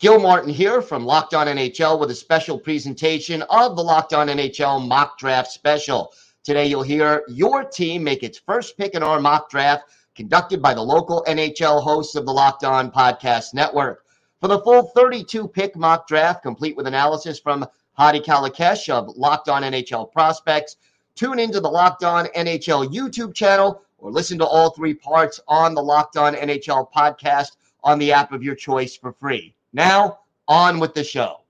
[0.00, 4.28] Gil Martin here from Locked On NHL with a special presentation of the Locked On
[4.28, 6.12] NHL mock draft special.
[6.44, 10.72] Today, you'll hear your team make its first pick in our mock draft, conducted by
[10.72, 14.04] the local NHL hosts of the Locked On Podcast Network.
[14.40, 19.48] For the full 32 pick mock draft, complete with analysis from Hadi Kalakeche of Locked
[19.48, 20.76] On NHL Prospects,
[21.16, 25.74] tune into the Locked On NHL YouTube channel or listen to all three parts on
[25.74, 29.56] the Locked On NHL podcast on the app of your choice for free.
[29.74, 31.42] Now, on with the show.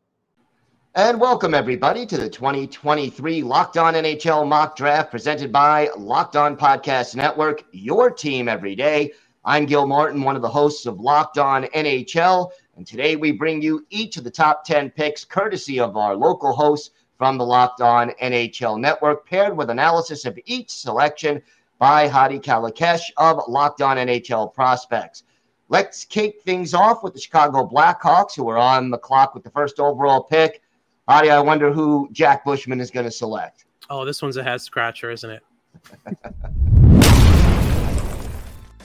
[0.96, 6.56] And welcome, everybody, to the 2023 Locked On NHL mock draft presented by Locked On
[6.56, 9.12] Podcast Network, your team every day.
[9.44, 12.50] I'm Gil Martin, one of the hosts of Locked On NHL.
[12.76, 16.52] And today we bring you each of the top 10 picks, courtesy of our local
[16.52, 21.40] hosts from the Locked On NHL Network, paired with analysis of each selection
[21.78, 25.22] by Hadi Kalakeche of Locked On NHL Prospects.
[25.70, 29.50] Let's kick things off with the Chicago Blackhawks, who are on the clock with the
[29.50, 30.62] first overall pick.
[31.06, 33.66] Hadi, I wonder who Jack Bushman is going to select.
[33.90, 35.42] Oh, this one's a head scratcher, isn't it?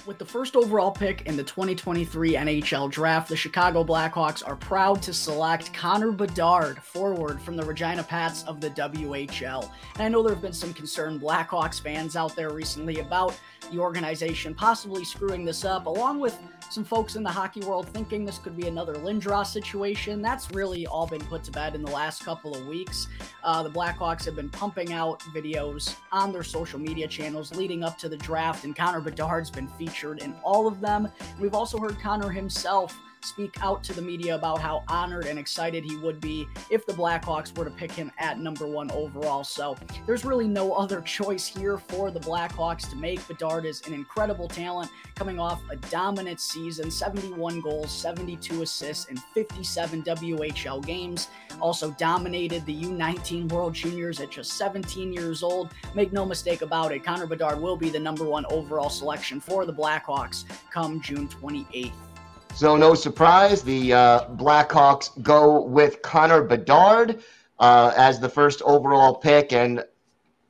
[0.06, 5.02] With the first overall pick in the 2023 NHL draft, the Chicago Blackhawks are proud
[5.04, 9.72] to select Connor Bedard, forward from the Regina Pats of the WHL.
[9.94, 13.40] And I know there have been some concerned Blackhawks fans out there recently about
[13.72, 16.38] the organization possibly screwing this up, along with
[16.74, 20.24] some folks in the hockey world thinking this could be another Lindros situation.
[20.24, 23.08] That's really all been put to bed in the last couple of weeks.
[23.44, 27.96] Uh, the Blackhawks have been pumping out videos on their social media channels leading up
[28.00, 31.08] to the draft, and Connor Bedard's been featured in all of them.
[31.40, 35.84] we've also heard Connor himself speak out to the media about how honored and excited
[35.84, 39.44] he would be if the Blackhawks were to pick him at number one overall.
[39.44, 43.26] So there's really no other choice here for the Blackhawks to make.
[43.28, 49.20] Bedard is an incredible talent coming off a dominant season 71 goals, 72 assists, and
[49.34, 51.30] 57 WHL games.
[51.60, 55.70] Also dominated the U19 World Juniors at just 17 years old.
[55.96, 59.66] Make no mistake about it, Connor Bedard will be the number one overall selection for
[59.66, 62.13] the Blackhawks come June 28th.
[62.56, 67.22] So, no surprise, the uh, Blackhawks go with Connor Bedard
[67.60, 69.52] uh, as the first overall pick.
[69.52, 69.84] And,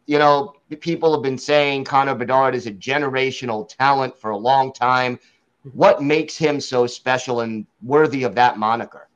[0.06, 4.74] you know, people have been saying Connor Bedard is a generational talent for a long
[4.74, 5.18] time.
[5.72, 9.08] What makes him so special and worthy of that moniker?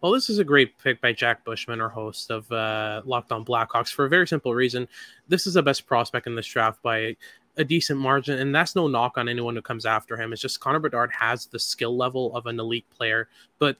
[0.00, 3.44] Well, this is a great pick by Jack Bushman, our host of uh, Locked On
[3.44, 4.88] Blackhawks, for a very simple reason.
[5.28, 7.16] This is the best prospect in this draft by
[7.56, 10.32] a decent margin, and that's no knock on anyone who comes after him.
[10.32, 13.28] It's just Connor Bedard has the skill level of an elite player,
[13.58, 13.76] but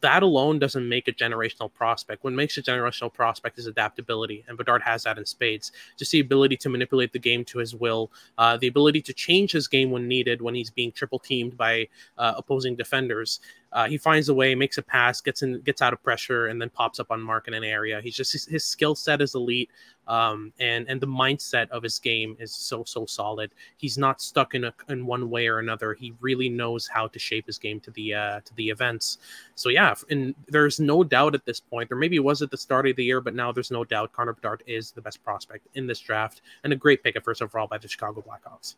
[0.00, 2.22] that alone doesn't make a generational prospect.
[2.22, 5.72] What makes a generational prospect is adaptability, and Bedard has that in spades.
[5.96, 9.50] Just the ability to manipulate the game to his will, uh, the ability to change
[9.50, 11.88] his game when needed, when he's being triple teamed by
[12.18, 13.40] uh, opposing defenders.
[13.72, 16.60] Uh, he finds a way, makes a pass, gets in, gets out of pressure, and
[16.60, 18.00] then pops up on mark in an area.
[18.00, 19.70] He's just his, his skill set is elite,
[20.08, 23.52] um, and and the mindset of his game is so so solid.
[23.76, 25.94] He's not stuck in a, in one way or another.
[25.94, 29.18] He really knows how to shape his game to the uh, to the events.
[29.54, 32.88] So yeah, and there's no doubt at this point, or maybe was at the start
[32.88, 35.86] of the year, but now there's no doubt Connor Bedard is the best prospect in
[35.86, 38.74] this draft and a great pick at first overall by the Chicago Blackhawks.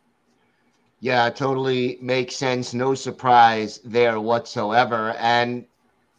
[1.02, 2.74] Yeah, totally makes sense.
[2.74, 5.16] No surprise there whatsoever.
[5.18, 5.66] And,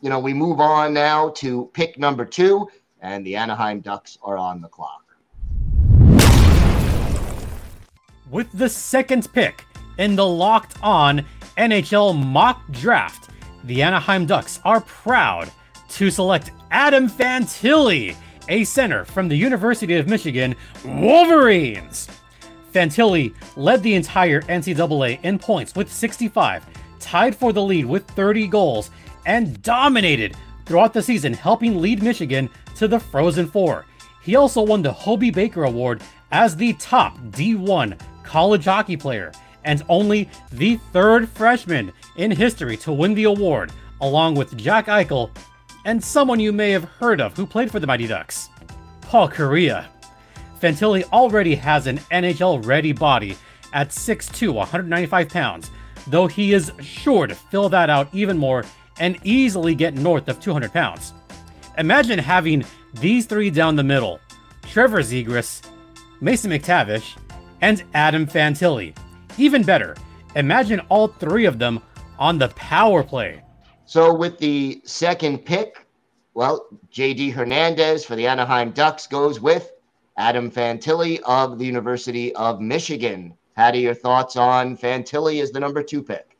[0.01, 2.67] you know, we move on now to pick number two,
[2.99, 5.15] and the Anaheim Ducks are on the clock.
[8.29, 9.63] With the second pick
[9.99, 11.25] in the locked on
[11.57, 13.29] NHL mock draft,
[13.63, 15.49] the Anaheim Ducks are proud
[15.91, 18.17] to select Adam Fantilli,
[18.49, 22.09] a center from the University of Michigan Wolverines.
[22.73, 26.65] Fantilli led the entire NCAA in points with 65,
[26.99, 28.91] tied for the lead with 30 goals,
[29.25, 30.35] and dominated
[30.65, 33.85] throughout the season, helping lead Michigan to the Frozen Four.
[34.21, 36.01] He also won the Hobey Baker Award
[36.31, 39.31] as the top D1 college hockey player
[39.65, 45.29] and only the third freshman in history to win the award, along with Jack Eichel
[45.85, 48.49] and someone you may have heard of who played for the Mighty Ducks,
[49.01, 49.85] Paul Kariya.
[50.63, 53.35] Fantilli already has an NHL ready body
[53.73, 55.69] at 6'2, 195 pounds,
[56.07, 58.63] though he is sure to fill that out even more
[58.97, 61.13] and easily get north of 200 pounds.
[61.77, 62.63] Imagine having
[62.93, 64.21] these three down the middle
[64.61, 65.67] Trevor Zegras,
[66.21, 67.17] Mason McTavish,
[67.59, 68.95] and Adam Fantilli.
[69.37, 69.97] Even better,
[70.37, 71.81] imagine all three of them
[72.17, 73.43] on the power play.
[73.85, 75.85] So, with the second pick,
[76.35, 79.69] well, JD Hernandez for the Anaheim Ducks goes with
[80.17, 83.33] Adam Fantilli of the University of Michigan.
[83.55, 86.33] Hadi, your thoughts on Fantilli as the number two pick?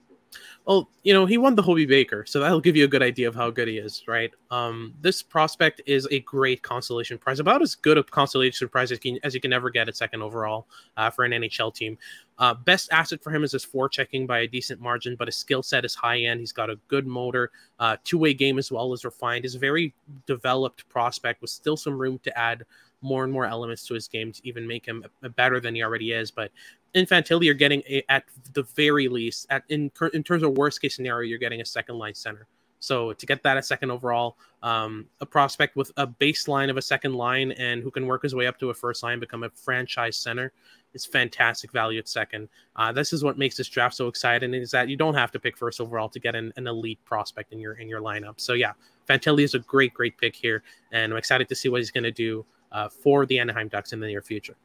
[0.66, 3.28] Well, you know, he won the Hobey Baker, so that'll give you a good idea
[3.28, 4.32] of how good he is, right?
[4.50, 9.00] Um, this prospect is a great consolation prize, about as good a consolation prize as
[9.04, 11.98] you can, as you can ever get at second overall uh, for an NHL team.
[12.38, 15.62] Uh, best asset for him is his forechecking by a decent margin, but his skill
[15.62, 16.40] set is high end.
[16.40, 19.44] He's got a good motor, uh, two way game as well as refined.
[19.44, 19.94] He's a very
[20.28, 22.64] developed prospect with still some room to add
[23.04, 25.06] more and more elements to his game to even make him
[25.36, 26.32] better than he already is.
[26.32, 26.52] But
[26.94, 28.24] in Fantilli, you're getting a, at
[28.54, 31.98] the very least, at in in terms of worst case scenario, you're getting a second
[31.98, 32.48] line center.
[32.84, 36.82] So to get that a second overall, um, a prospect with a baseline of a
[36.82, 39.50] second line and who can work his way up to a first line, become a
[39.52, 40.52] franchise center,
[40.94, 42.50] is fantastic value at second.
[42.76, 45.40] Uh, this is what makes this draft so exciting is that you don't have to
[45.40, 48.34] pick first overall to get an, an elite prospect in your in your lineup.
[48.42, 48.74] So yeah,
[49.08, 50.62] Fantilli is a great great pick here,
[50.92, 53.94] and I'm excited to see what he's going to do uh, for the Anaheim Ducks
[53.94, 54.56] in the near future.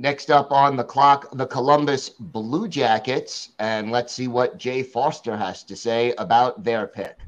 [0.00, 3.50] Next up on the clock, the Columbus Blue Jackets.
[3.58, 7.18] And let's see what Jay Foster has to say about their pick.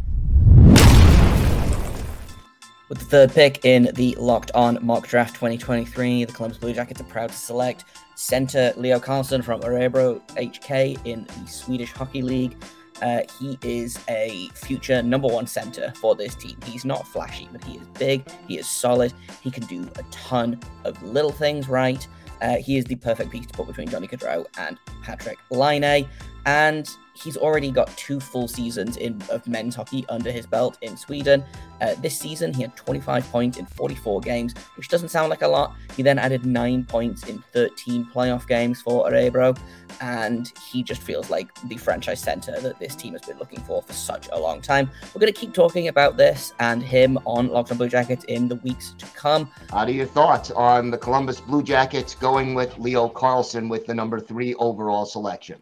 [2.89, 7.01] With the third pick in the Locked On Mock Draft 2023, the Columbus Blue Jackets
[7.01, 7.85] are proud to select
[8.17, 12.57] center Leo Carlsson from Örebro HK in the Swedish Hockey League.
[13.03, 16.57] Uh, he is a future number one center for this team.
[16.65, 20.61] He's not flashy, but he is big, he is solid, he can do a ton
[20.85, 22.07] of little things right.
[22.43, 26.09] Uh, he is the perfect piece to put between Johnny Gaudreau and Patrick Laine.
[26.47, 26.89] And
[27.23, 31.45] he's already got two full seasons in of men's hockey under his belt in Sweden.
[31.81, 35.49] Uh, this season, he had 25 points in 44 games, which doesn't sound like a
[35.49, 35.75] lot.
[35.97, 39.59] He then added nine points in 13 playoff games for Örebro,
[40.01, 43.83] and he just feels like the franchise center that this team has been looking for
[43.83, 44.91] for such a long time.
[45.15, 48.57] We're going to keep talking about this and him on Locked Blue Jackets in the
[48.57, 49.51] weeks to come.
[49.71, 53.95] How are your thoughts on the Columbus Blue Jackets going with Leo Carlsson with the
[53.95, 55.61] number three overall selection?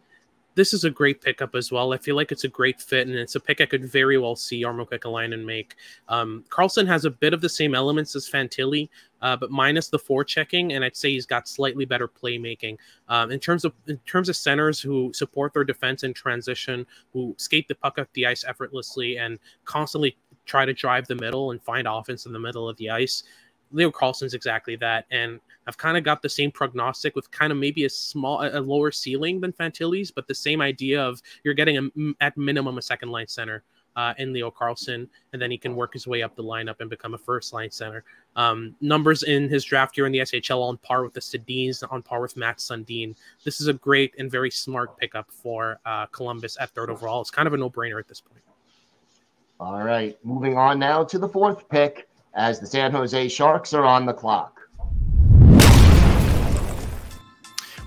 [0.55, 1.93] This is a great pickup as well.
[1.93, 4.35] I feel like it's a great fit, and it's a pick I could very well
[4.35, 5.75] see Jarmo Kekalainen make.
[6.07, 8.89] Um, Carlsson has a bit of the same elements as Fantilli,
[9.21, 12.77] uh, but minus the forechecking, and I'd say he's got slightly better playmaking.
[13.07, 17.35] Um, in terms of in terms of centers who support their defense in transition, who
[17.37, 21.61] skate the puck up the ice effortlessly, and constantly try to drive the middle and
[21.63, 23.23] find offense in the middle of the ice.
[23.71, 27.57] Leo Carlsson's exactly that, and I've kind of got the same prognostic with kind of
[27.57, 31.77] maybe a small, a lower ceiling than Fantilli's, but the same idea of you're getting
[31.77, 33.63] a, at minimum a second line center
[33.95, 36.89] uh, in Leo Carlson, and then he can work his way up the lineup and
[36.89, 38.03] become a first line center.
[38.35, 42.01] Um, numbers in his draft year in the SHL on par with the Sedins, on
[42.01, 43.15] par with Mats Sundin.
[43.43, 47.21] This is a great and very smart pickup for uh, Columbus at third overall.
[47.21, 48.41] It's kind of a no brainer at this point.
[49.59, 53.85] All right, moving on now to the fourth pick as the San Jose Sharks are
[53.85, 54.59] on the clock.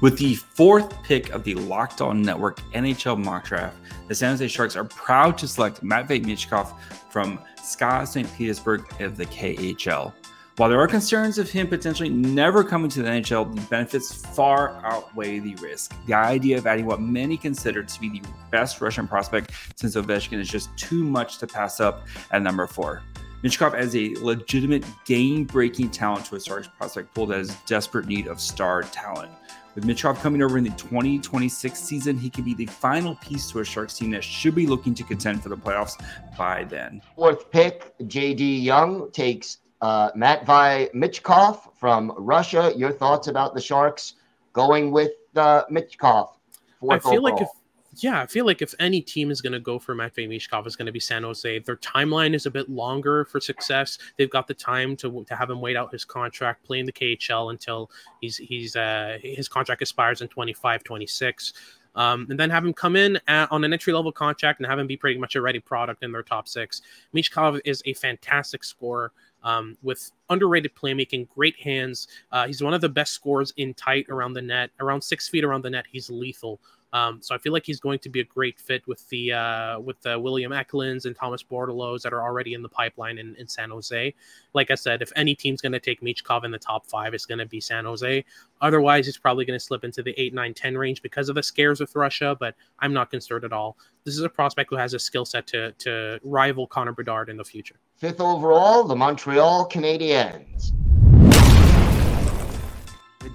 [0.01, 3.77] With the fourth pick of the Locked On Network NHL mock draft,
[4.09, 6.75] the San Jose Sharks are proud to select Matvei Michkov
[7.09, 8.37] from SKA St.
[8.37, 10.13] Petersburg of the KHL.
[10.57, 14.85] While there are concerns of him potentially never coming to the NHL, the benefits far
[14.85, 15.95] outweigh the risk.
[16.07, 20.39] The idea of adding what many consider to be the best Russian prospect since Ovechkin
[20.39, 23.03] is just too much to pass up at number four.
[23.43, 28.07] Michkov as a legitimate game breaking talent to a Sharks prospect pool that is desperate
[28.07, 29.33] need of star talent.
[29.75, 33.61] With Michkov coming over in the 2026 season, he could be the final piece to
[33.61, 36.01] a Sharks team that should be looking to contend for the playoffs
[36.39, 37.03] by then.
[37.17, 42.73] Fourth pick, JD Young takes uh, Matvei Michkov from Russia.
[42.77, 44.15] Your thoughts about the Sharks
[44.53, 46.29] going with uh, Michkov?
[46.89, 47.23] I feel overall.
[47.23, 47.49] like if
[47.97, 50.77] yeah, I feel like if any team is going to go for Matvei Michkov, it's
[50.77, 51.59] going to be San Jose.
[51.61, 53.99] Their timeline is a bit longer for success.
[54.17, 56.93] They've got the time to, to have him wait out his contract, play in the
[56.93, 61.53] KHL until he's he's uh, his contract expires in 25, 26.
[61.95, 64.79] Um, and then have him come in at, on an entry level contract and have
[64.79, 66.81] him be pretty much a ready product in their top six.
[67.15, 69.13] Michkov is a fantastic scorer.
[69.45, 72.07] Um, with underrated playmaking, great hands.
[72.31, 75.43] Uh, he's one of the best scorers in tight around the net, around six feet
[75.43, 75.85] around the net.
[75.91, 76.61] He's lethal.
[76.93, 79.81] Um, so I feel like he's going to be a great fit with the uh,
[79.81, 83.49] with the William Eklunds and Thomas Bordeleaus that are already in the pipeline in, in
[83.49, 84.15] San Jose.
[84.53, 87.25] Like I said, if any team's going to take Michkov in the top five, it's
[87.25, 88.25] going to be San Jose.
[88.61, 91.43] Otherwise, he's probably going to slip into the 8, 9, 10 range because of the
[91.43, 93.77] scares with Russia, but I'm not concerned at all.
[94.05, 97.37] This is a prospect who has a skill set to, to rival Connor Bedard in
[97.37, 97.77] the future.
[97.97, 100.73] Fifth overall, the Montreal Canadiens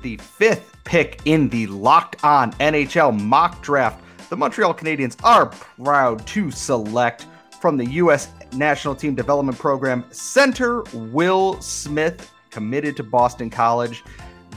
[0.02, 6.26] the fifth pick in the Locked On NHL mock draft, the Montreal Canadiens are proud
[6.28, 7.28] to select
[7.60, 8.30] from the U.S.
[8.54, 14.04] National Team Development Program center Will Smith, committed to Boston College.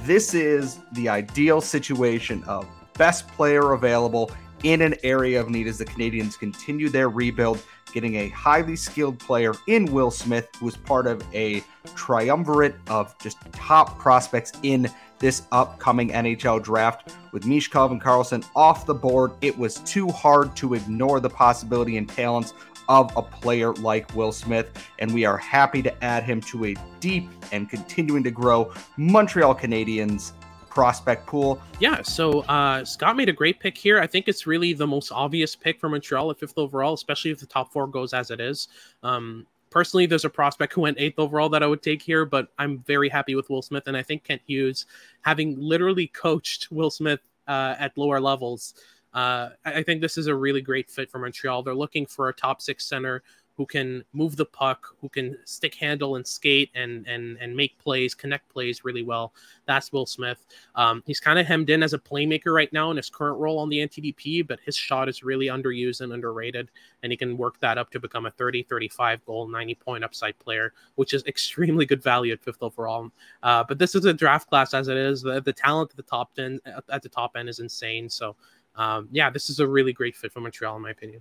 [0.04, 4.30] This is the ideal situation of best player available
[4.62, 9.18] in an area of need as the Canadiens continue their rebuild, getting a highly skilled
[9.18, 14.88] player in Will Smith, who is part of a triumvirate of just top prospects in
[15.20, 17.14] this upcoming NHL draft.
[17.30, 21.96] With Michkov and Carlsson off the board, it was too hard to ignore the possibility
[21.96, 22.54] and talents
[22.88, 26.74] of a player like Will Smith, and we are happy to add him to a
[26.98, 30.32] deep and continuing to grow Montreal Canadiens
[30.68, 31.60] prospect pool.
[31.78, 34.00] Yeah, so uh, Scott made a great pick here.
[34.00, 37.38] I think it's really the most obvious pick for Montreal at fifth overall, especially if
[37.38, 38.66] the top four goes as it is.
[39.04, 42.48] Um, personally, there's a prospect who went eighth overall that I would take here, but
[42.58, 44.86] I'm very happy with Will Smith, and I think Kent Hughes,
[45.22, 48.74] having literally coached Will Smith uh, at lower levels.
[49.12, 51.62] Uh, I think this is a really great fit for Montreal.
[51.62, 53.22] They're looking for a top six center
[53.60, 57.78] who can move the puck, who can stick handle and skate and and and make
[57.78, 59.34] plays, connect plays really well.
[59.66, 60.46] That's Will Smith.
[60.76, 63.58] Um, he's kind of hemmed in as a playmaker right now in his current role
[63.58, 66.70] on the NTDP, but his shot is really underused and underrated,
[67.02, 70.38] and he can work that up to become a 30, 35 goal, 90 point upside
[70.38, 73.10] player, which is extremely good value at fifth overall.
[73.42, 75.20] Uh, but this is a draft class as it is.
[75.20, 78.08] The, the talent at the top end at the top end is insane.
[78.08, 78.36] So.
[78.76, 81.20] Um, yeah, this is a really great fit for Montreal, in my opinion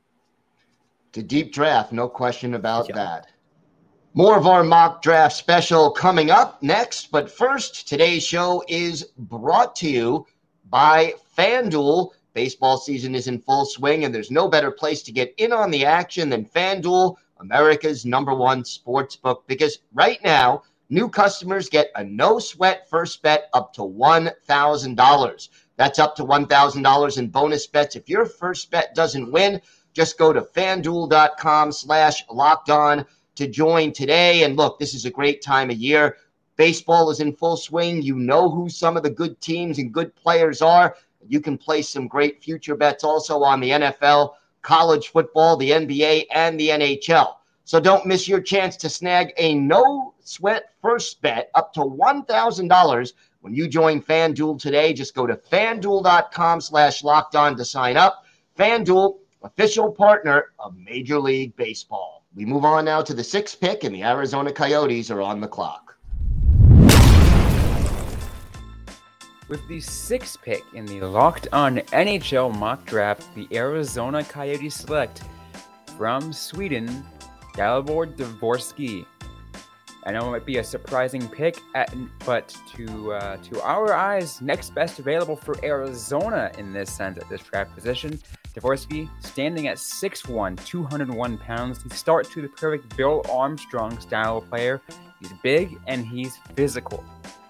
[1.13, 2.95] to deep draft, no question about yeah.
[2.95, 3.27] that.
[4.13, 9.75] More of our mock draft special coming up next, but first, today's show is brought
[9.77, 10.25] to you
[10.69, 12.09] by FanDuel.
[12.33, 15.71] Baseball season is in full swing, and there's no better place to get in on
[15.71, 19.43] the action than FanDuel, America's number one sports book.
[19.47, 25.49] Because right now, new customers get a no sweat first bet up to $1,000.
[25.75, 27.95] That's up to $1,000 in bonus bets.
[27.95, 29.61] If your first bet doesn't win,
[29.93, 33.05] just go to fanduel.com slash locked on
[33.35, 34.43] to join today.
[34.43, 36.17] And look, this is a great time of year.
[36.55, 38.01] Baseball is in full swing.
[38.01, 40.95] You know who some of the good teams and good players are.
[41.27, 46.25] You can place some great future bets also on the NFL, college football, the NBA,
[46.31, 47.35] and the NHL.
[47.63, 53.13] So don't miss your chance to snag a no sweat first bet up to $1,000
[53.41, 54.91] when you join FanDuel today.
[54.91, 58.25] Just go to fanduel.com slash locked on to sign up.
[58.57, 62.25] FanDuel official partner of Major League Baseball.
[62.35, 65.47] We move on now to the sixth pick, and the Arizona Coyotes are on the
[65.47, 65.95] clock.
[69.47, 75.23] With the sixth pick in the locked on NHL mock draft, the Arizona Coyotes select
[75.97, 77.03] from Sweden,
[77.55, 79.05] Dalibor Dvorsky.
[80.05, 81.93] I know it might be a surprising pick, at,
[82.25, 87.27] but to uh, to our eyes, next best available for Arizona in this sense at
[87.27, 88.19] this draft position.
[88.53, 94.81] Dvorsky, standing at 6'1, 201 pounds, the start to the perfect Bill Armstrong style player.
[95.19, 97.03] He's big and he's physical.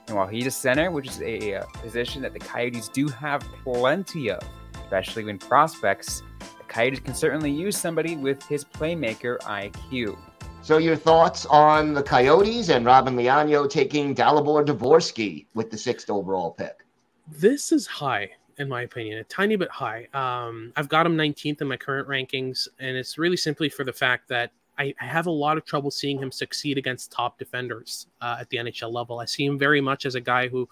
[0.07, 3.41] And while he's a center, which is a, a position that the Coyotes do have
[3.63, 4.41] plenty of,
[4.83, 10.17] especially when prospects, the Coyotes can certainly use somebody with his playmaker IQ.
[10.61, 16.09] So, your thoughts on the Coyotes and Robin Leonio taking Dalibor Dvorsky with the sixth
[16.09, 16.85] overall pick?
[17.27, 20.07] This is high in my opinion, a tiny bit high.
[20.13, 23.93] Um, I've got him 19th in my current rankings, and it's really simply for the
[23.93, 28.07] fact that I, I have a lot of trouble seeing him succeed against top defenders
[28.21, 29.19] uh, at the NHL level.
[29.19, 30.67] I see him very much as a guy who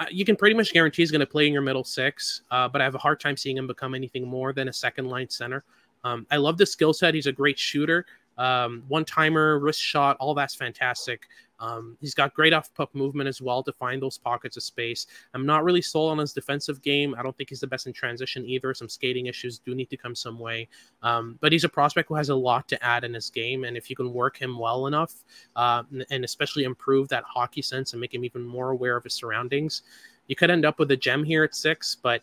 [0.00, 2.68] uh, you can pretty much guarantee he's going to play in your middle six, uh,
[2.68, 5.30] but I have a hard time seeing him become anything more than a second line
[5.30, 5.64] center.
[6.04, 7.14] Um, I love the skill set.
[7.14, 8.04] He's a great shooter,
[8.38, 11.28] um, one timer, wrist shot, all that's fantastic.
[11.62, 15.06] Um, he's got great off puck movement as well to find those pockets of space.
[15.32, 17.14] I'm not really sold on his defensive game.
[17.16, 18.74] I don't think he's the best in transition either.
[18.74, 20.68] Some skating issues do need to come some way.
[21.04, 23.62] Um, but he's a prospect who has a lot to add in his game.
[23.62, 25.14] And if you can work him well enough
[25.54, 29.14] uh, and especially improve that hockey sense and make him even more aware of his
[29.14, 29.82] surroundings,
[30.26, 31.94] you could end up with a gem here at six.
[31.94, 32.22] But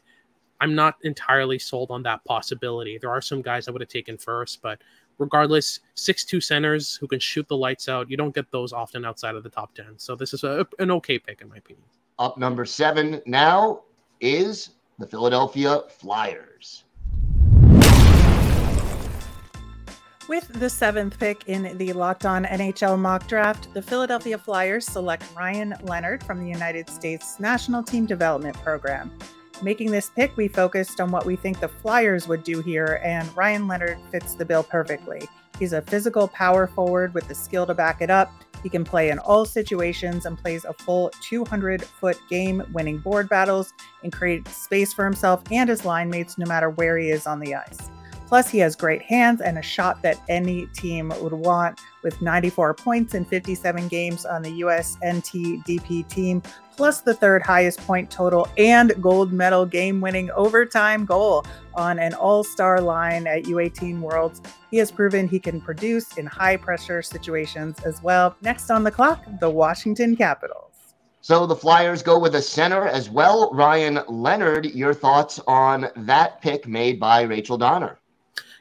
[0.62, 2.98] I'm not entirely sold on that possibility.
[2.98, 4.82] There are some guys I would have taken first, but
[5.20, 8.10] regardless, six two centers who can shoot the lights out.
[8.10, 9.94] You don't get those often outside of the top ten.
[9.98, 11.86] So this is a, an okay pick in my opinion.
[12.18, 13.84] Up number seven now
[14.20, 16.84] is the Philadelphia Flyers.
[20.28, 25.24] With the seventh pick in the Locked On NHL mock draft, the Philadelphia Flyers select
[25.36, 29.12] Ryan Leonard from the United States National Team Development Program.
[29.62, 33.28] Making this pick, we focused on what we think the Flyers would do here, and
[33.36, 35.28] Ryan Leonard fits the bill perfectly.
[35.58, 38.32] He's a physical power forward with the skill to back it up.
[38.64, 43.28] He can play in all situations and plays a full 200 foot game, winning board
[43.28, 43.74] battles
[44.04, 47.40] and create space for himself and his line mates no matter where he is on
[47.40, 47.90] the ice.
[48.30, 51.80] Plus, he has great hands and a shot that any team would want.
[52.04, 56.44] With 94 points in 57 games on the US NTDP team,
[56.78, 61.44] plus the third highest point total and gold medal game winning overtime goal
[61.74, 64.42] on an all star line at U18 Worlds.
[64.70, 68.36] He has proven he can produce in high pressure situations as well.
[68.42, 70.70] Next on the clock, the Washington Capitals.
[71.22, 73.50] So the Flyers go with a center as well.
[73.54, 77.99] Ryan Leonard, your thoughts on that pick made by Rachel Donner?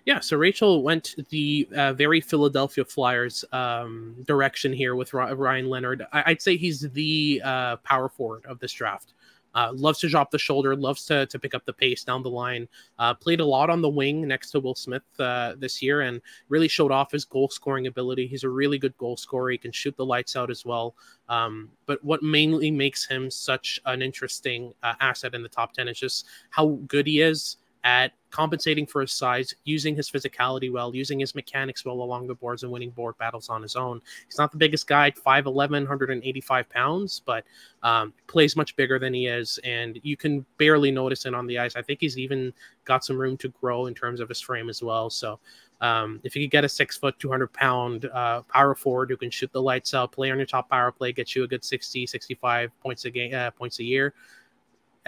[0.08, 6.06] Yeah, so Rachel went the uh, very Philadelphia Flyers um, direction here with Ryan Leonard.
[6.14, 9.12] I- would say he's the uh, power forward of this draft.
[9.54, 12.30] Uh, loves to drop the shoulder, loves to, to pick up the pace down the
[12.30, 12.66] line.
[12.98, 16.22] Uh, played a lot on the wing next to Will Smith uh, this year and
[16.48, 18.26] really showed off his goal scoring ability.
[18.26, 19.50] He's a really good goal scorer.
[19.50, 20.94] He can shoot the lights out as well.
[21.28, 25.86] Um, but what mainly makes him such an interesting uh, asset in the top 10
[25.86, 30.94] is just how good he is at compensating for his size, using his physicality well,
[30.94, 34.00] using his mechanics well along the boards and winning board battles on his own.
[34.26, 37.44] He's not the biggest guy, 5'11, 185 pounds, but
[37.82, 39.58] um, plays much bigger than he is.
[39.64, 41.76] And you can barely notice it on the ice.
[41.76, 42.52] I think he's even
[42.84, 45.08] got some room to grow in terms of his frame as well.
[45.10, 45.38] So
[45.80, 49.30] um, if you could get a six foot, 200 pound uh, power forward who can
[49.30, 52.06] shoot the lights out, play on your top power play, get you a good 60,
[52.06, 54.12] 65 points a game, uh, points a year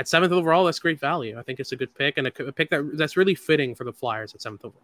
[0.00, 1.38] at seventh overall, that's great value.
[1.38, 3.85] I think it's a good pick and a, a pick that that's really fitting for
[3.85, 4.83] the Flyers at seventh overall.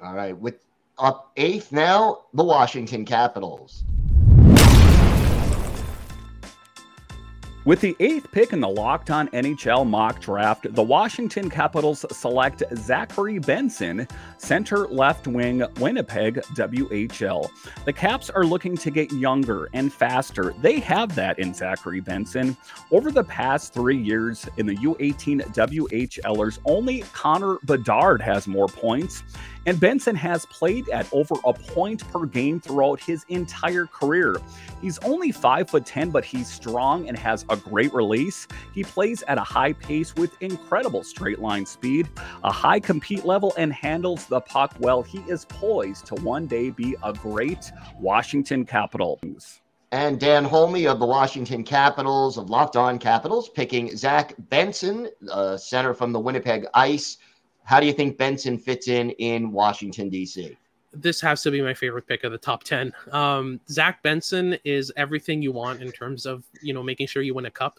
[0.00, 0.64] All right, with
[0.96, 3.82] up eighth now, the Washington Capitals.
[7.68, 12.62] With the eighth pick in the Locked On NHL mock draft, the Washington Capitals select
[12.74, 14.08] Zachary Benson,
[14.38, 17.50] center left wing, Winnipeg WHL.
[17.84, 20.54] The Caps are looking to get younger and faster.
[20.62, 22.56] They have that in Zachary Benson.
[22.90, 29.24] Over the past three years in the U18 WHLers, only Connor Bedard has more points.
[29.66, 34.36] And Benson has played at over a point per game throughout his entire career.
[34.80, 38.46] He's only 5 foot 10, but he's strong and has a great release.
[38.74, 42.08] He plays at a high pace with incredible straight line speed,
[42.44, 45.02] a high compete level, and handles the puck well.
[45.02, 49.20] He is poised to one day be a great Washington Capital.
[49.90, 55.56] And Dan Holme of the Washington Capitals of Locked On Capitals picking Zach Benson, uh,
[55.56, 57.16] center from the Winnipeg Ice.
[57.68, 60.56] How do you think Benson fits in in Washington, D.C.?
[60.94, 62.94] This has to be my favorite pick of the top 10.
[63.12, 67.34] Um, Zach Benson is everything you want in terms of, you know, making sure you
[67.34, 67.78] win a cup.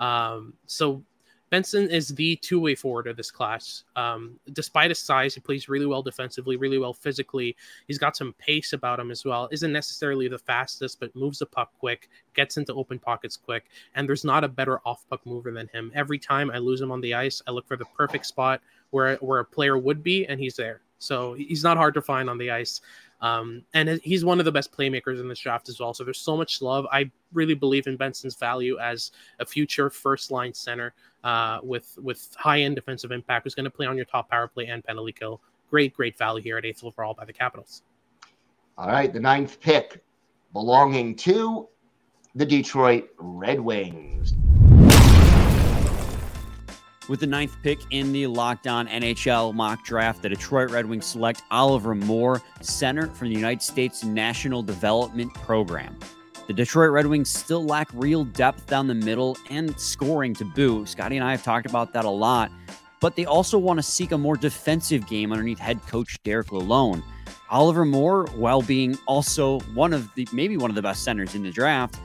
[0.00, 1.04] Um, so
[1.48, 3.84] Benson is the two-way forward of this class.
[3.94, 7.56] Um, despite his size, he plays really well defensively, really well physically.
[7.86, 9.48] He's got some pace about him as well.
[9.52, 14.08] Isn't necessarily the fastest, but moves the puck quick, gets into open pockets quick, and
[14.08, 15.92] there's not a better off-puck mover than him.
[15.94, 19.16] Every time I lose him on the ice, I look for the perfect spot where
[19.16, 20.80] where a player would be, and he's there.
[20.98, 22.80] So he's not hard to find on the ice.
[23.22, 25.92] Um, and he's one of the best playmakers in this draft as well.
[25.92, 26.86] So there's so much love.
[26.90, 32.34] I really believe in Benson's value as a future first line center uh, with with
[32.38, 35.12] high end defensive impact who's going to play on your top power play and penalty
[35.12, 35.40] kill.
[35.68, 37.82] Great, great value here at eighth overall by the Capitals.
[38.78, 40.02] All right, the ninth pick
[40.52, 41.68] belonging to
[42.34, 44.34] the Detroit Red Wings.
[47.10, 51.06] With the ninth pick in the Locked On NHL mock draft, the Detroit Red Wings
[51.06, 55.98] select Oliver Moore, center from the United States National Development Program.
[56.46, 60.88] The Detroit Red Wings still lack real depth down the middle and scoring to boot.
[60.88, 62.52] Scotty and I have talked about that a lot,
[63.00, 67.02] but they also want to seek a more defensive game underneath head coach Derek Lalonde.
[67.50, 71.42] Oliver Moore, while being also one of the maybe one of the best centers in
[71.42, 71.96] the draft,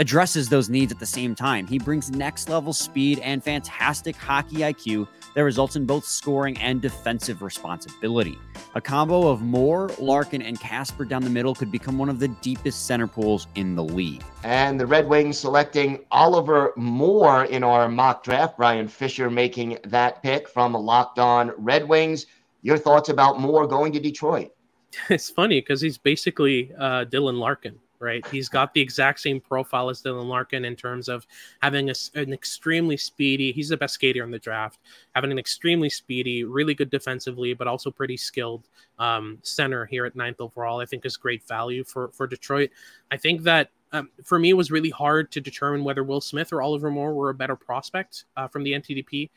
[0.00, 1.66] addresses those needs at the same time.
[1.66, 6.80] He brings next level speed and fantastic hockey IQ that results in both scoring and
[6.80, 8.38] defensive responsibility.
[8.74, 12.28] A combo of Moore, Larkin, and Kasper down the middle could become one of the
[12.28, 14.24] deepest center pools in the league.
[14.42, 18.56] And the Red Wings selecting Oliver Moore in our mock draft.
[18.56, 22.24] Brian Fisher making that pick from Locked On Red Wings.
[22.62, 24.50] Your thoughts about Moore going to Detroit?
[25.08, 28.26] It's funny because he's basically uh, Dylan Larkin right?
[28.28, 31.26] He's got the exact same profile as Dylan Larkin in terms of
[31.62, 34.80] having a, an extremely speedy, he's the best skater in the draft,
[35.14, 40.16] having an extremely speedy, really good defensively, but also pretty skilled um, center here at
[40.16, 42.70] ninth overall, I think is great value for, for Detroit.
[43.10, 46.52] I think that um, for me, it was really hard to determine whether Will Smith
[46.52, 49.30] or Oliver Moore were a better prospect uh, from the NTDP.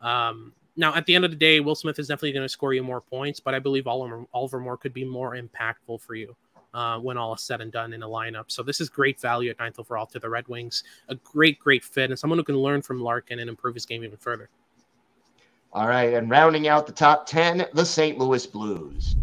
[0.00, 2.72] Um, now, at the end of the day, Will Smith is definitely going to score
[2.72, 6.36] you more points, but I believe Oliver, Oliver Moore could be more impactful for you
[6.74, 8.44] uh, when all is said and done in a lineup.
[8.48, 10.84] So this is great value at ninth overall to the Red Wings.
[11.08, 14.04] A great, great fit, and someone who can learn from Larkin and improve his game
[14.04, 14.48] even further.
[15.72, 18.18] All right, and rounding out the top 10, the St.
[18.18, 19.16] Louis Blues.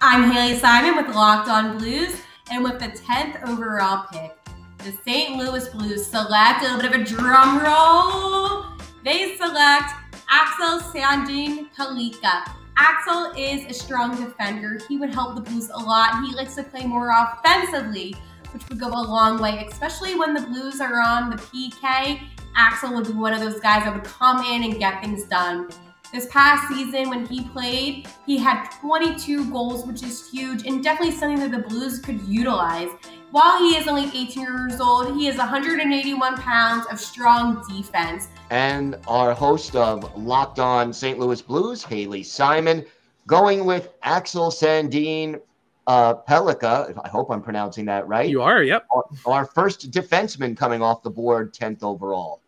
[0.00, 2.16] I'm Haley Simon with Locked On Blues,
[2.50, 4.34] and with the 10th overall pick,
[4.78, 5.36] the St.
[5.36, 8.64] Louis Blues select a little bit of a drum roll.
[9.04, 9.92] They select
[10.30, 12.54] Axel Sandin Pellikka.
[12.80, 14.78] Axel is a strong defender.
[14.88, 16.24] He would help the Blues a lot.
[16.24, 18.14] He likes to play more offensively,
[18.52, 22.20] which would go a long way, especially when the Blues are on the PK.
[22.56, 25.68] Axel would be one of those guys that would come in and get things done.
[26.12, 31.14] This past season, when he played, he had 22 goals, which is huge and definitely
[31.14, 32.88] something that the Blues could utilize.
[33.30, 38.28] While he is only 18 years old, he is 181 pounds of strong defense.
[38.50, 41.18] And our host of Locked On St.
[41.18, 42.86] Louis Blues, Haley Simon,
[43.26, 45.40] going with Axel Sandin
[45.86, 46.98] uh, Pellikka.
[47.04, 48.30] I hope I'm pronouncing that right.
[48.30, 48.86] You are, yep.
[48.94, 52.40] Our, our first defenseman coming off the board, 10th overall.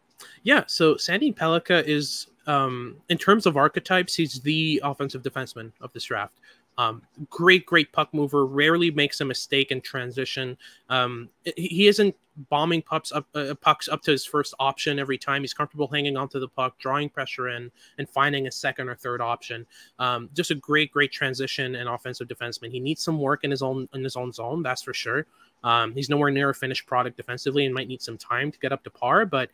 [0.44, 5.92] Yeah, so Sandin Pellikka is um, in terms of archetypes, he's the offensive defenseman of
[5.92, 6.40] this draft.
[6.80, 8.46] Um, great, great puck mover.
[8.46, 10.56] Rarely makes a mistake in transition.
[10.88, 12.16] Um, he isn't
[12.48, 15.42] bombing pucks up, uh, pucks up to his first option every time.
[15.42, 19.20] He's comfortable hanging onto the puck, drawing pressure in, and finding a second or third
[19.20, 19.66] option.
[19.98, 22.70] Um, just a great, great transition and offensive defenseman.
[22.70, 25.26] He needs some work in his own in his own zone, that's for sure.
[25.62, 28.72] Um, he's nowhere near a finished product defensively and might need some time to get
[28.72, 29.50] up to par, but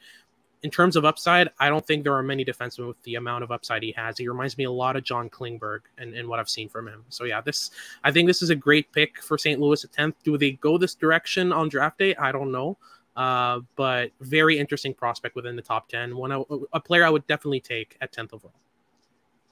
[0.66, 3.52] in terms of upside, I don't think there are many defensemen with the amount of
[3.52, 4.18] upside he has.
[4.18, 7.04] He reminds me a lot of John Klingberg and, and what I've seen from him.
[7.08, 7.70] So yeah, this
[8.02, 9.60] I think this is a great pick for St.
[9.60, 10.14] Louis at 10th.
[10.24, 12.16] Do they go this direction on draft day?
[12.16, 12.76] I don't know.
[13.16, 16.16] Uh, but very interesting prospect within the top 10.
[16.16, 16.32] One
[16.72, 18.52] a player I would definitely take at 10th overall.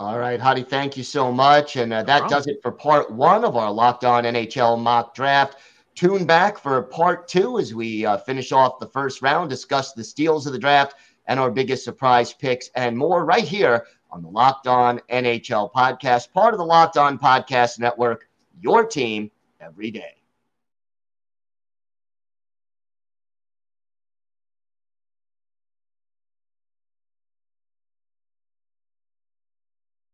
[0.00, 1.76] All right, Hadi, thank you so much.
[1.76, 5.58] And uh, that does it for part one of our Locked On NHL mock draft.
[5.94, 10.02] Tune back for part two as we uh, finish off the first round, discuss the
[10.02, 14.28] steals of the draft and our biggest surprise picks and more right here on the
[14.28, 18.28] Locked On NHL podcast, part of the Locked On Podcast Network,
[18.60, 19.30] your team
[19.60, 20.23] every day.